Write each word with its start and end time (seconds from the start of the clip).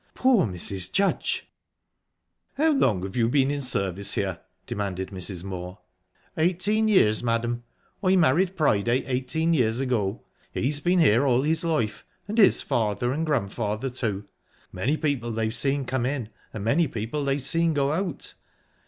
"Poor 0.15 0.47
Mrs. 0.47 0.91
Judge!" 0.91 1.47
"How 2.57 2.71
long 2.71 3.03
have 3.03 3.15
you 3.15 3.29
been 3.29 3.51
in 3.51 3.61
service 3.61 4.13
here?" 4.15 4.39
demanded 4.65 5.09
Mrs. 5.09 5.43
Moor. 5.43 5.77
"Eighteen 6.39 6.87
years, 6.87 7.21
madam, 7.21 7.63
I 8.03 8.15
married 8.15 8.57
Priday 8.57 9.05
eighteen 9.05 9.53
years 9.53 9.79
ago. 9.79 10.23
He's 10.51 10.79
been 10.79 10.97
here 11.01 11.27
all 11.27 11.43
his 11.43 11.63
life, 11.63 12.03
and 12.27 12.39
his 12.39 12.63
father 12.63 13.11
and 13.13 13.27
grandfather, 13.27 13.91
too. 13.91 14.27
Many 14.71 14.97
people 14.97 15.31
they've 15.31 15.53
seen 15.53 15.85
come 15.85 16.07
in, 16.07 16.29
and 16.51 16.63
many 16.63 16.87
people 16.87 17.23
they've 17.23 17.39
seen 17.39 17.75
go 17.75 17.91
out." 17.91 18.33